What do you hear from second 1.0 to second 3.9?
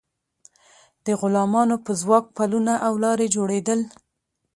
د غلامانو په ځواک پلونه او لارې جوړیدل.